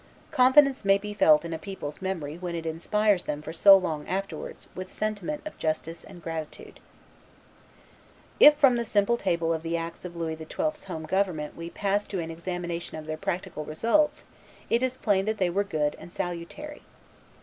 Confidence 0.31 0.83
may 0.83 0.97
be 0.97 1.13
felt 1.13 1.45
in 1.45 1.53
a 1.53 1.59
people's 1.59 2.01
memory 2.01 2.35
when 2.35 2.55
it 2.55 2.65
inspires 2.65 3.25
them 3.25 3.39
for 3.43 3.53
so 3.53 3.77
long 3.77 4.07
afterwards 4.07 4.67
with 4.73 4.89
sentiment 4.89 5.43
of 5.45 5.59
justice 5.59 6.03
and 6.03 6.23
gratitude. 6.23 6.79
If 8.39 8.55
from 8.55 8.77
the 8.77 8.83
simple 8.83 9.15
table 9.15 9.53
of 9.53 9.61
the 9.61 9.77
acts 9.77 10.03
of 10.03 10.15
Louis 10.15 10.37
XII.'s 10.37 10.85
home 10.85 11.03
government 11.05 11.55
we 11.55 11.69
pass 11.69 12.07
to 12.07 12.19
an 12.19 12.31
examination 12.31 12.97
of 12.97 13.05
their 13.05 13.15
practical 13.15 13.63
results 13.63 14.23
it 14.71 14.81
is 14.81 14.97
plain 14.97 15.25
that 15.25 15.37
they 15.37 15.51
were 15.51 15.63
good 15.63 15.95
and 15.99 16.11
salutary. 16.11 16.81